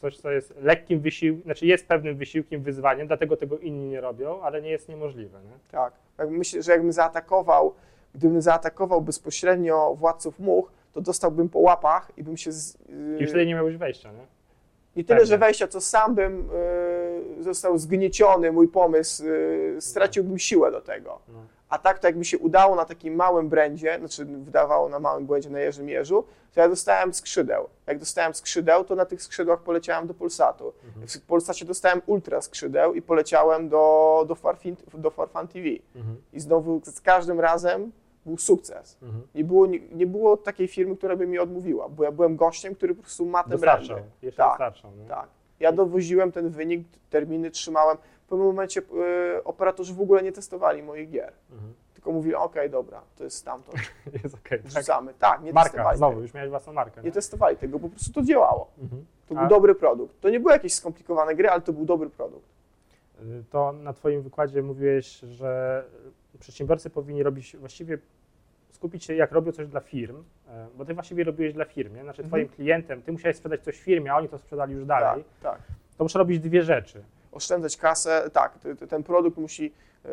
Coś, 0.00 0.16
co 0.16 0.30
jest 0.30 0.54
lekkim 0.56 1.00
wysiłkiem, 1.00 1.42
znaczy 1.42 1.66
jest 1.66 1.86
pewnym 1.86 2.16
wysiłkiem, 2.16 2.62
wyzwaniem, 2.62 3.06
dlatego 3.06 3.36
tego 3.36 3.58
inni 3.58 3.88
nie 3.88 4.00
robią, 4.00 4.42
ale 4.42 4.62
nie 4.62 4.70
jest 4.70 4.88
niemożliwe. 4.88 5.38
Nie? 5.42 5.58
Tak. 5.70 5.92
Jak 6.18 6.30
Myślę, 6.30 6.62
że 6.62 6.72
jakbym 6.72 6.92
zaatakował, 6.92 7.74
gdybym 8.14 8.42
zaatakował 8.42 9.00
bezpośrednio 9.00 9.94
władców 9.94 10.38
much, 10.38 10.72
to 10.94 11.00
dostałbym 11.00 11.48
po 11.48 11.58
łapach 11.58 12.12
i 12.16 12.22
bym 12.22 12.36
się. 12.36 12.52
Z, 12.52 12.76
I 13.18 13.20
już 13.20 13.30
wtedy 13.30 13.46
nie 13.46 13.54
miałeś 13.54 13.76
wejścia, 13.76 14.12
nie? 14.12 14.26
nie 14.96 15.04
tyle, 15.04 15.18
pewnie. 15.18 15.26
że 15.26 15.38
wejścia, 15.38 15.68
co 15.68 15.80
sam 15.80 16.14
bym 16.14 16.50
y, 17.38 17.42
został 17.42 17.78
zgnieciony, 17.78 18.52
mój 18.52 18.68
pomysł, 18.68 19.24
y, 19.26 19.76
straciłbym 19.80 20.38
siłę 20.38 20.70
do 20.70 20.80
tego. 20.80 21.20
No. 21.28 21.38
A 21.68 21.78
tak 21.78 21.98
to 21.98 22.06
jak 22.06 22.16
mi 22.16 22.24
się 22.24 22.38
udało 22.38 22.76
na 22.76 22.84
takim 22.84 23.14
małym 23.14 23.48
brędzie, 23.48 23.96
znaczy 23.98 24.24
wydawało 24.24 24.88
na 24.88 24.98
małym 24.98 25.26
błędzie 25.26 25.50
na 25.50 25.60
Jerzym 25.60 25.86
Mierzu, 25.86 26.24
to 26.54 26.60
ja 26.60 26.68
dostałem 26.68 27.14
skrzydeł. 27.14 27.68
Jak 27.86 27.98
dostałem 27.98 28.34
skrzydeł, 28.34 28.84
to 28.84 28.94
na 28.94 29.04
tych 29.04 29.22
skrzydłach 29.22 29.60
poleciałem 29.62 30.06
do 30.06 30.14
Polsatu. 30.14 30.72
Mhm. 30.86 31.08
W 31.08 31.20
Polsacie 31.20 31.64
dostałem 31.64 32.02
ultra 32.06 32.40
skrzydeł 32.40 32.94
i 32.94 33.02
poleciałem 33.02 33.68
do, 33.68 34.24
do, 34.28 34.34
Farfin, 34.34 34.76
do 34.94 35.10
Farfan 35.10 35.48
TV. 35.48 35.68
Mhm. 35.96 36.16
I 36.32 36.40
znowu 36.40 36.80
z 36.84 37.00
każdym 37.00 37.40
razem 37.40 37.92
był 38.26 38.38
sukces. 38.38 38.98
Mhm. 39.02 39.22
Nie 39.34 39.44
było, 39.44 39.66
nie, 39.66 39.78
nie 39.80 40.06
było 40.06 40.36
takiej 40.36 40.68
firmy, 40.68 40.96
która 40.96 41.16
by 41.16 41.26
mi 41.26 41.38
odmówiła, 41.38 41.88
bo 41.88 42.04
ja 42.04 42.12
byłem 42.12 42.36
gościem, 42.36 42.74
który 42.74 42.94
po 42.94 43.02
prostu 43.02 43.26
ma 43.26 43.44
te 43.44 43.58
brandy. 43.58 43.94
jeszcze 44.22 44.36
Tak. 44.36 44.74
Nie? 44.98 45.08
Tak. 45.08 45.28
Ja 45.60 45.72
dowoziłem 45.72 46.32
ten 46.32 46.48
wynik, 46.50 46.86
terminy 47.10 47.50
trzymałem. 47.50 47.96
W 48.24 48.26
pewnym 48.28 48.46
momencie 48.46 48.80
y, 49.36 49.44
operatorzy 49.44 49.94
w 49.94 50.00
ogóle 50.00 50.22
nie 50.22 50.32
testowali 50.32 50.82
moich 50.82 51.10
gier. 51.10 51.32
Mhm. 51.52 51.74
Tylko 51.94 52.12
mówili, 52.12 52.34
okej, 52.34 52.70
dobra, 52.70 53.00
to 53.16 53.24
jest 53.24 53.36
stamtąd, 53.36 53.78
Jest 54.22 54.34
okej. 54.34 54.58
tak. 54.62 54.66
wrzucamy. 54.68 55.14
Tak, 55.18 55.42
nie 55.42 55.52
Marka, 55.52 55.70
testowali 55.70 55.98
znowu, 55.98 56.12
tego. 56.12 56.22
już 56.22 56.34
miałeś 56.34 56.50
własną 56.50 56.72
markę. 56.72 57.00
Nie 57.00 57.06
Nie? 57.06 57.12
testowali 57.12 57.56
tego, 57.56 57.78
po 57.78 57.88
prostu 57.88 58.12
to 58.12 58.22
działało. 58.22 58.70
Mhm. 58.82 59.04
To 59.28 59.34
A- 59.34 59.38
był 59.40 59.48
dobry 59.48 59.74
produkt. 59.74 60.20
To 60.20 60.30
nie 60.30 60.40
były 60.40 60.52
jakieś 60.52 60.74
skomplikowane 60.74 61.34
gry, 61.34 61.48
ale 61.48 61.60
to 61.60 61.72
był 61.72 61.84
dobry 61.84 62.10
produkt. 62.10 62.48
Y, 63.22 63.44
To 63.50 63.72
na 63.72 63.92
Twoim 63.92 64.22
wykładzie 64.22 64.62
mówiłeś, 64.62 65.18
że 65.20 65.84
przedsiębiorcy 66.40 66.90
powinni 66.90 67.22
robić 67.22 67.56
właściwie 67.56 67.98
skupić 68.74 69.04
się, 69.04 69.14
jak 69.14 69.32
robią 69.32 69.52
coś 69.52 69.68
dla 69.68 69.80
firm, 69.80 70.24
e, 70.48 70.66
bo 70.74 70.84
Ty 70.84 70.94
właściwie 70.94 71.24
robiłeś 71.24 71.52
dla 71.54 71.64
firm, 71.64 71.94
nie? 71.96 72.02
Znaczy 72.02 72.22
Mhm. 72.22 72.28
Twoim 72.28 72.48
klientem, 72.56 73.02
Ty 73.02 73.12
musiałeś 73.12 73.36
sprzedać 73.36 73.60
coś 73.64 73.80
firmie, 73.80 74.12
a 74.12 74.16
oni 74.16 74.28
to 74.28 74.38
sprzedali 74.38 74.74
już 74.74 74.84
dalej. 74.84 75.24
Tak, 75.42 75.52
tak. 75.52 75.62
To 75.98 76.04
muszę 76.04 76.18
robić 76.18 76.40
dwie 76.40 76.62
rzeczy. 76.62 77.04
Oszczędzać 77.32 77.76
kasę, 77.76 78.30
tak, 78.32 78.58
ten 78.88 79.02
produkt 79.02 79.38
musi, 79.38 79.72
e, 80.04 80.08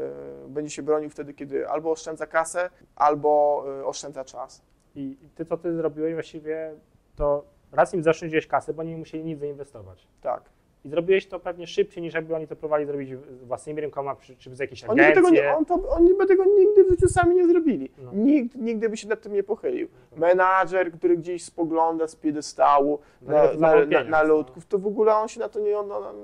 będzie 0.47 0.71
się 0.71 0.83
bronił 0.83 1.09
wtedy, 1.09 1.33
kiedy 1.33 1.67
albo 1.69 1.91
oszczędza 1.91 2.27
kasę, 2.27 2.69
albo 2.95 3.63
e, 3.79 3.85
oszczędza 3.85 4.25
czas. 4.25 4.61
I 4.95 5.17
ty, 5.35 5.45
co 5.45 5.57
Ty 5.57 5.75
zrobiłeś 5.75 6.13
właściwie, 6.13 6.73
to 7.15 7.45
raz 7.71 7.93
im 7.93 8.03
zaoszczędziłeś 8.03 8.47
kasę, 8.47 8.73
bo 8.73 8.83
nie 8.83 8.97
musieli 8.97 9.23
nic 9.23 9.39
zainwestować. 9.39 10.07
Tak. 10.21 10.43
I 10.85 10.89
zrobiłeś 10.89 11.27
to 11.27 11.39
pewnie 11.39 11.67
szybciej, 11.67 12.03
niż 12.03 12.13
jakby 12.13 12.35
oni 12.35 12.47
to 12.47 12.55
próbowali 12.55 12.85
zrobić 12.85 13.09
własnymi 13.43 13.81
rękoma, 13.81 14.15
czy, 14.15 14.35
czy 14.35 14.55
z 14.55 14.59
jakiejś 14.59 14.83
Oni 14.83 14.97
by, 14.97 15.03
agencji. 15.03 15.23
tego 15.23 15.29
nie, 15.29 15.55
on 15.57 15.65
to, 15.65 15.89
oni 15.89 16.13
by 16.13 16.25
tego 16.25 16.45
nigdy 16.45 16.83
w 16.83 16.89
życiu 16.89 17.07
sami 17.07 17.35
nie 17.35 17.47
zrobili. 17.47 17.91
No. 17.97 18.11
Nikt 18.13 18.55
nigdy 18.55 18.89
by 18.89 18.97
się 18.97 19.07
nad 19.07 19.21
tym 19.21 19.33
nie 19.33 19.43
pochylił. 19.43 19.87
Menadżer, 20.17 20.91
który 20.91 21.17
gdzieś 21.17 21.43
spogląda 21.43 22.07
z 22.07 22.15
piedestału 22.15 22.99
Dla 23.21 23.43
na, 23.43 23.75
na, 23.75 23.85
na, 23.85 24.03
na 24.03 24.23
no. 24.23 24.29
ludków, 24.29 24.65
to 24.65 24.79
w 24.79 24.87
ogóle 24.87 25.15
on 25.15 25.27
się 25.27 25.39
na 25.39 25.49
to 25.49 25.59
nie, 25.59 25.77
on, 25.77 25.91
on, 25.91 26.15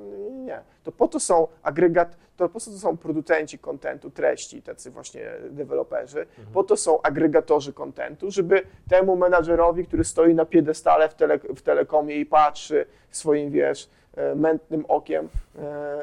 nie. 0.46 0.60
To 0.84 0.92
po 0.92 1.08
to 1.08 1.20
są 1.20 1.48
agregat, 1.64 2.18
to 2.38 2.50
po 2.50 2.60
co 2.60 2.72
to 2.72 2.78
są 2.78 2.98
producenci 2.98 3.60
kontentu, 3.60 4.10
treści, 4.10 4.62
tacy 4.62 4.92
właśnie 4.92 5.32
deweloperzy, 5.50 6.20
Mhm. 6.20 6.48
po 6.54 6.64
to 6.64 6.78
są 6.78 7.02
agregatorzy 7.02 7.74
kontentu, 7.74 8.32
żeby 8.32 8.62
temu 8.90 9.16
menadżerowi, 9.16 9.86
który 9.86 10.04
stoi 10.04 10.36
na 10.36 10.46
piedestale 10.46 11.10
w, 11.10 11.14
tele, 11.16 11.40
w 11.40 11.62
telekomie 11.62 12.16
i 12.16 12.26
patrzy 12.26 12.86
swoim, 13.12 13.52
wiesz, 13.52 13.90
mętnym 14.36 14.86
okiem, 14.88 15.30
e, 15.60 15.98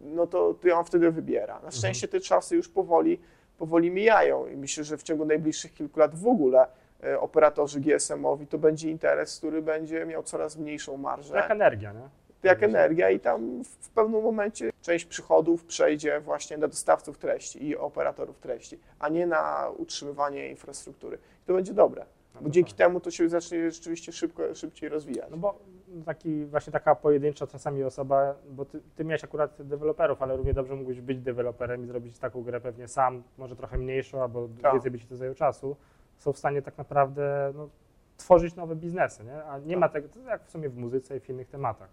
no 0.00 0.26
to, 0.26 0.54
to 0.54 0.78
on 0.78 0.84
wtedy 0.84 1.10
wybiera. 1.10 1.54
Mhm. 1.54 1.64
Na 1.64 1.70
szczęście 1.70 2.08
te 2.08 2.20
czasy 2.20 2.56
już 2.56 2.68
powoli, 2.68 3.20
powoli 3.58 3.90
mijają 3.90 4.46
i 4.46 4.56
myślę, 4.56 4.84
że 4.84 4.96
w 4.98 5.02
ciągu 5.02 5.24
najbliższych 5.24 5.74
kilku 5.74 6.00
lat 6.00 6.14
w 6.14 6.26
ogóle 6.26 6.66
e, 7.04 7.20
operatorzy 7.20 7.80
GSM-owi 7.80 8.46
to 8.46 8.58
będzie 8.58 8.90
interes, 8.90 9.38
który 9.38 9.62
będzie 9.62 10.06
miał 10.06 10.22
coraz 10.22 10.56
mniejszą 10.56 10.96
marżę 10.96 11.36
Jak 11.36 11.50
energia, 11.50 11.92
nie? 11.92 12.08
jak 12.42 12.62
energia 12.62 13.10
i 13.10 13.20
tam 13.20 13.64
w, 13.64 13.88
pewnym 13.88 14.22
momencie 14.22 14.70
część 14.82 15.04
przychodów 15.04 15.64
przejdzie 15.64 16.20
właśnie 16.20 16.58
na 16.58 16.68
dostawców 16.68 17.18
treści 17.18 17.66
i 17.66 17.76
operatorów 17.76 18.38
treści, 18.38 18.78
a 18.98 19.08
nie 19.08 19.26
na 19.26 19.68
utrzymywanie 19.76 20.48
infrastruktury. 20.50 21.18
To 21.46 21.52
będzie 21.54 21.72
dobre, 21.74 22.04
No 22.34 22.40
bo 22.40 22.46
to 22.46 22.52
dzięki 22.52 22.70
fajnie. 22.70 22.84
temu 22.84 23.00
to 23.00 23.10
się 23.10 23.28
zacznie 23.28 23.70
rzeczywiście 23.70 24.12
szybko, 24.12 24.54
szybciej 24.54 24.88
rozwijać. 24.88 25.30
No 25.30 25.36
bo 25.36 25.58
taki, 26.04 26.44
właśnie 26.44 26.72
taka 26.72 26.94
pojedyncza 26.94 27.46
czasami 27.46 27.84
osoba, 27.84 28.34
bo 28.50 28.64
ty, 28.64 28.80
ty 28.96 29.04
miałeś 29.04 29.24
akurat 29.24 29.62
deweloperów, 29.62 30.22
ale 30.22 30.36
równie 30.36 30.54
dobrze 30.54 30.74
mógłbyś 30.74 31.00
być 31.00 31.20
deweloperem 31.20 31.84
i 31.84 31.86
zrobić 31.86 32.18
taką 32.18 32.42
grę 32.42 32.60
pewnie 32.60 32.88
sam, 32.88 33.22
może 33.38 33.56
trochę 33.56 33.78
mniejszą, 33.78 34.22
albo 34.22 34.48
Tak. 34.62 34.72
więcej 34.72 34.90
by 34.90 34.98
ci 34.98 35.06
to 35.06 35.16
zajęło 35.16 35.34
czasu, 35.34 35.76
są 36.18 36.32
w 36.32 36.38
stanie 36.38 36.62
tak 36.62 36.78
naprawdę 36.78 37.52
no, 37.54 37.68
tworzyć 38.16 38.54
nowe 38.56 38.76
biznesy, 38.76 39.24
nie? 39.24 39.44
A 39.44 39.58
nie 39.58 39.74
Tak. 39.74 39.80
ma 39.80 39.88
tego, 39.88 40.08
jak 40.26 40.44
w 40.44 40.50
sumie 40.50 40.68
w 40.68 40.76
muzyce 40.76 41.16
i 41.16 41.20
w 41.20 41.30
innych 41.30 41.48
tematach. 41.48 41.88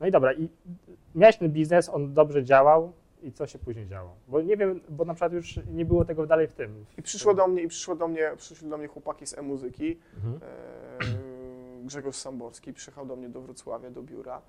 No 0.00 0.06
i 0.06 0.10
dobra, 0.10 0.32
i 0.32 0.48
miałeś 1.14 1.36
ten 1.36 1.50
biznes, 1.50 1.88
on 1.88 2.14
dobrze 2.14 2.44
działał 2.44 2.92
i 3.22 3.32
co 3.32 3.46
się 3.46 3.58
później 3.58 3.86
działo? 3.86 4.14
Bo 4.28 4.40
nie 4.40 4.56
wiem, 4.56 4.80
bo 4.88 5.04
na 5.04 5.14
przykład 5.14 5.32
już 5.32 5.60
nie 5.72 5.84
było 5.84 6.04
tego 6.04 6.26
dalej 6.26 6.46
w 6.48 6.52
tym. 6.52 6.84
I 6.98 7.02
przyszło 7.02 7.34
do 7.34 7.48
mnie, 7.48 7.62
i 7.62 7.68
przyszło 7.68 7.94
do 7.96 8.08
mnie, 8.08 8.32
przyszli 8.36 8.68
do 8.68 8.78
mnie 8.78 8.86
chłopaki 8.88 9.26
z 9.26 9.38
e-muzyki, 9.38 9.98
Mhm. 10.16 10.34
e, 10.42 11.17
Grzegorz 11.88 12.16
Samborski 12.16 12.72
przyjechał 12.72 13.06
do 13.06 13.16
mnie 13.16 13.28
do 13.28 13.40
Wrocławia, 13.40 13.90
do 13.90 14.02
biura 14.02 14.42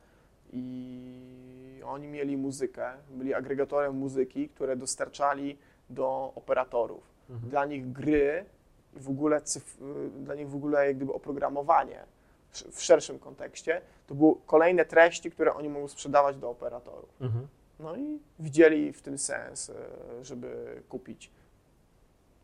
i 0.54 1.82
oni 1.86 2.08
mieli 2.08 2.38
muzykę, 2.38 2.92
byli 3.10 3.34
agregatorem 3.34 3.96
muzyki, 3.96 4.50
które 4.50 4.76
dostarczali 4.76 5.58
do 5.90 6.32
operatorów. 6.36 7.04
Mhm. 7.30 7.50
dla 7.50 7.66
nich 7.66 7.92
gry 7.92 8.46
i 8.96 9.00
w 9.00 9.10
ogóle 9.10 9.40
cyf- 9.40 10.10
dla 10.24 10.36
nich 10.36 10.50
w 10.50 10.56
ogóle 10.56 10.88
jak 10.88 10.96
gdyby 10.96 11.14
oprogramowanie 11.14 12.04
w- 12.50 12.82
szerszym 12.82 13.20
kontekście, 13.20 13.82
to 14.08 14.16
były 14.16 14.36
kolejne 14.46 14.86
treści, 14.86 15.32
które 15.32 15.54
oni 15.54 15.70
mogą 15.70 15.88
sprzedawać 15.88 16.38
do 16.38 16.50
operatorów. 16.50 17.10
Mhm. 17.22 17.48
No 17.80 17.96
i 17.96 18.20
widzieli 18.40 18.94
w 18.94 19.02
tym 19.02 19.18
sens, 19.18 19.70
e, 19.70 19.74
żeby 20.26 20.82
kupić 20.90 21.32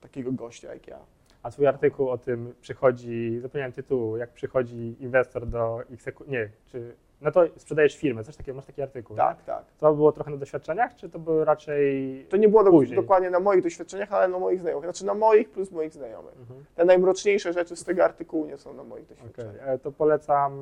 takiego 0.02 0.32
gościa 0.32 0.74
jak 0.74 0.88
ja. 0.88 1.00
A 1.46 1.52
twój 1.52 1.68
artykuł 1.68 2.10
o 2.10 2.18
tym 2.18 2.54
przychodzi, 2.62 3.40
zapomniałem 3.42 3.72
tytułu, 3.72 4.18
jak 4.18 4.30
przychodzi 4.30 4.96
inwestor 5.00 5.48
do 5.48 5.82
Xeku, 5.92 6.24
nie, 6.28 6.50
czy, 6.66 6.96
no 7.22 7.32
to 7.32 7.44
sprzedajesz 7.58 7.98
firmę, 7.98 8.24
coś 8.24 8.36
takiego, 8.36 8.56
masz 8.56 8.66
taki 8.66 8.82
artykuł, 8.82 9.18
Tak, 9.18 9.38
nie? 9.38 9.44
tak. 9.46 9.66
To 9.80 9.94
było 9.94 10.12
trochę 10.12 10.32
na 10.32 10.38
doświadczeniach, 10.38 10.96
czy 10.96 11.10
to 11.10 11.20
było 11.20 11.46
raczej... 11.46 12.26
To 12.30 12.38
nie 12.38 12.50
było 12.50 12.64
Później. 12.72 12.96
dokładnie 12.96 13.30
na 13.30 13.40
moich 13.40 13.64
doświadczeniach, 13.64 14.14
ale 14.14 14.28
na 14.28 14.40
moich 14.40 14.60
znajomych. 14.60 14.86
Znaczy 14.86 15.06
na 15.06 15.14
moich 15.14 15.50
plus 15.50 15.72
moich 15.72 15.94
znajomych. 15.94 16.34
Mhm. 16.40 16.66
Te 16.76 16.86
najmroczniejsze 16.86 17.54
rzeczy 17.54 17.76
z 17.76 17.84
tego 17.84 18.04
artykułu 18.04 18.46
nie 18.46 18.58
są 18.58 18.74
na 18.74 18.84
moich 18.84 19.08
doświadczeniach. 19.08 19.68
e, 19.68 19.80
to 19.80 19.92
polecam 19.92 20.54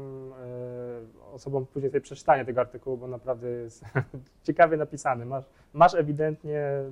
e, 1.31 1.33
osobom 1.33 1.65
później 1.65 1.91
sobie 1.91 2.01
przeczytanie 2.01 2.45
tego 2.45 2.61
artykułu, 2.61 2.97
bo 2.97 3.07
naprawdę 3.07 3.49
jest 3.49 3.83
ciekawie 4.47 4.77
napisany. 4.77 5.25
Masz, 5.25 5.45
masz 5.73 5.95
ewidentnie 5.95 6.59
e, 6.59 6.83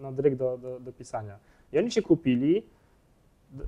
no, 0.00 0.12
dryg 0.12 0.34
do, 0.36 0.58
do, 0.58 0.80
do 0.80 0.92
pisania. 0.92 1.38
I 1.72 1.78
oni 1.78 1.90
się 1.90 2.02
kupili, 2.02 2.66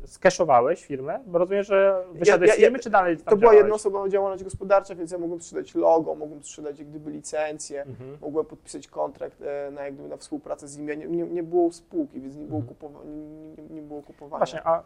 skeszowałeś 0.05 0.85
firmę, 0.85 1.21
bo 1.27 1.39
rozumiem, 1.39 1.63
że 1.65 2.05
wyszedłeś 2.13 2.49
ja- 2.49 2.55
z 2.55 2.59
firmy, 2.59 2.79
ja- 2.79 2.83
czy 2.83 2.91
dalej 2.91 3.17
tam 3.17 3.25
To 3.25 3.37
była 3.37 3.55
jednoosobowa 3.55 4.09
działalność 4.09 4.45
gospodarcza, 4.45 4.95
więc 4.95 5.11
ja 5.11 5.19
mogłem 5.19 5.41
sprzedać 5.41 5.75
logo, 5.75 6.15
mogłem 6.15 6.43
sprzedać 6.43 6.79
jak 6.79 6.89
gdyby 6.89 7.11
licencję, 7.11 7.83
Mhm. 7.83 8.17
mogłem 8.21 8.47
podpisać 8.47 8.89
kontrakt 8.89 9.43
e, 9.43 9.71
na, 9.71 9.85
jak 9.85 9.95
gdyby 9.95 10.09
na 10.09 10.17
współpracę 10.17 10.69
z 10.69 10.79
nimi. 10.79 10.97
Nie, 10.99 11.07
nie, 11.07 11.23
nie 11.25 11.43
było 11.43 11.73
spółki, 11.73 12.21
więc 12.21 12.37
nie 12.37 12.45
było, 12.47 12.61
Mhm. 12.61 12.77
kupowa- 12.77 13.05
nie, 13.07 13.63
nie, 13.63 13.75
nie 13.75 13.83
było 13.83 14.03
kupowania. 14.03 14.39
Właśnie, 14.39 14.67
a 14.67 14.83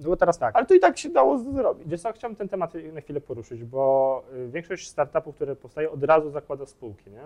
było 0.00 0.16
teraz 0.16 0.38
tak. 0.38 0.56
Ale 0.56 0.66
to 0.66 0.74
i 0.74 0.80
tak 0.80 0.98
się 0.98 1.08
dało 1.08 1.38
zrobić. 1.38 1.88
Wiesz 1.88 2.00
co, 2.00 2.12
chciałbym 2.12 2.36
ten 2.36 2.48
temat 2.48 2.72
na 2.92 3.00
chwilę 3.00 3.20
poruszyć, 3.20 3.64
bo 3.64 4.22
y, 4.34 4.48
większość 4.48 4.88
startupów, 4.88 5.34
które 5.34 5.56
powstają, 5.56 5.90
od 5.90 6.04
razu 6.04 6.30
zakłada 6.30 6.66
spółki, 6.66 7.10
nie? 7.10 7.20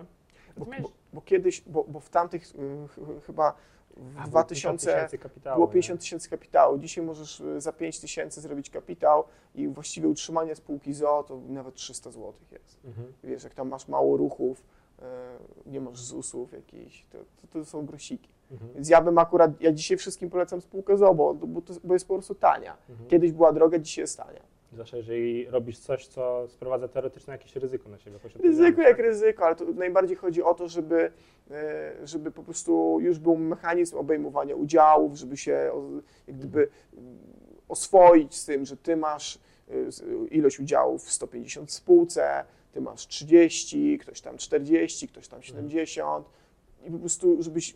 Bo, 0.57 0.65
bo, 0.65 0.73
bo 1.13 1.21
kiedyś, 1.21 1.61
bo, 1.67 1.85
bo 1.89 2.01
w 2.01 2.09
tamtych 2.11 2.43
y, 2.43 2.89
ch- 2.89 3.25
chyba 3.27 3.55
w 3.97 4.19
A, 4.19 4.29
było 4.29 4.31
2000 4.31 4.55
50 4.55 4.81
tysięcy 4.81 5.19
kapitału, 5.19 5.57
było 5.57 5.67
nie? 5.67 5.73
50 5.73 6.01
tysięcy 6.01 6.31
kapitału. 6.31 6.79
Dzisiaj 6.79 7.05
możesz 7.05 7.41
y, 7.41 7.61
za 7.61 7.73
5 7.73 8.01
tysięcy 8.01 8.41
zrobić 8.41 8.71
kapitał 8.71 9.25
i 9.55 9.69
właściwie 9.69 10.09
utrzymanie 10.09 10.55
spółki 10.55 10.95
ZO 10.95 11.25
to 11.29 11.41
nawet 11.49 11.75
300 11.75 12.11
zł 12.11 12.33
jest. 12.53 12.79
Mhm. 12.85 13.13
Wiesz, 13.25 13.45
jak 13.45 13.55
tam 13.55 13.69
masz 13.69 13.89
mało 13.89 14.17
ruchów, 14.17 14.65
y, 14.99 15.03
nie 15.71 15.81
masz 15.81 16.01
ZUS-ów 16.01 16.53
jakichś, 16.53 17.05
to, 17.11 17.19
to, 17.19 17.47
to 17.59 17.65
są 17.65 17.87
grosiki. 17.87 18.29
Mhm. 18.51 18.75
Więc 18.75 18.89
ja 18.89 19.01
bym 19.01 19.19
akurat, 19.19 19.61
ja 19.61 19.73
dzisiaj 19.73 19.97
wszystkim 19.97 20.31
polecam 20.31 20.61
spółkę 20.61 20.97
ZO, 20.97 21.15
bo, 21.15 21.35
bo, 21.35 21.63
to, 21.63 21.75
bo 21.85 21.95
jest 21.95 22.09
po 22.09 22.15
prostu 22.15 22.35
tania. 22.35 22.77
Mhm. 22.91 23.09
Kiedyś 23.09 23.33
była 23.33 23.53
droga, 23.53 23.79
dzisiaj 23.79 24.03
jest 24.03 24.17
tania. 24.17 24.52
Zwłaszcza 24.73 24.97
jeżeli 24.97 25.47
robisz 25.47 25.79
coś, 25.79 26.07
co 26.07 26.49
sprowadza 26.49 26.89
teoretycznie 26.89 27.33
jakieś 27.33 27.57
ryzyko 27.57 27.89
na 27.89 27.99
siebie. 27.99 28.19
Ryzyko 28.43 28.83
jak 28.83 28.97
tak? 28.97 29.07
ryzyko, 29.07 29.47
ale 29.47 29.57
to 29.57 29.65
najbardziej 29.65 30.17
chodzi 30.17 30.43
o 30.43 30.55
to, 30.55 30.69
żeby, 30.69 31.13
e, 31.51 31.93
żeby 32.05 32.31
po 32.31 32.43
prostu 32.43 32.99
już 33.01 33.19
był 33.19 33.37
mechanizm 33.37 33.97
obejmowania 33.97 34.57
udziałów, 34.57 35.17
żeby 35.17 35.37
się 35.37 35.71
jak 36.27 36.37
gdyby 36.37 36.69
oswoić 37.69 38.35
z 38.35 38.45
tym, 38.45 38.65
że 38.65 38.77
ty 38.77 38.97
masz 38.97 39.39
e, 39.71 39.73
ilość 40.31 40.61
udziałów 40.61 41.05
w 41.05 41.13
150 41.13 41.71
w 41.71 41.73
spółce, 41.73 42.45
ty 42.73 42.81
masz 42.81 43.07
30, 43.07 43.99
ktoś 43.99 44.21
tam 44.21 44.37
40, 44.37 45.09
ktoś 45.09 45.29
tam 45.29 45.43
70 45.43 46.27
i 46.87 46.91
po 46.91 46.99
prostu 46.99 47.43
żebyś, 47.43 47.71
e, 47.71 47.75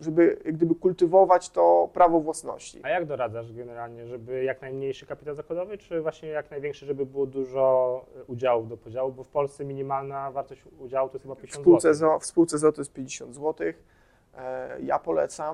żeby 0.00 0.38
gdyby 0.44 0.74
kultywować 0.74 1.50
to 1.50 1.90
prawo 1.92 2.20
własności. 2.20 2.80
A 2.82 2.88
jak 2.88 3.06
doradzasz 3.06 3.52
generalnie, 3.52 4.06
żeby 4.06 4.44
jak 4.44 4.62
najmniejszy 4.62 5.06
kapitał 5.06 5.34
zakładowy, 5.34 5.78
czy 5.78 6.00
właśnie 6.00 6.28
jak 6.28 6.50
największy, 6.50 6.86
żeby 6.86 7.06
było 7.06 7.26
dużo 7.26 8.06
y, 8.20 8.24
udziałów 8.24 8.68
do 8.68 8.76
podziału? 8.76 9.12
Bo 9.12 9.24
w 9.24 9.28
Polsce 9.28 9.64
minimalna 9.64 10.30
wartość 10.30 10.62
udziału 10.78 11.08
to 11.08 11.14
jest 11.14 11.22
chyba 11.22 11.34
W 11.34 11.38
50 11.38 11.62
spółce 11.62 11.94
zł. 11.94 12.10
ZO, 12.10 12.18
w 12.18 12.26
spółce 12.26 12.58
ZO 12.58 12.72
to 12.72 12.80
jest 12.80 12.92
50 12.92 13.34
zł. 13.34 13.66
Ja 14.82 14.98
polecam. 14.98 15.52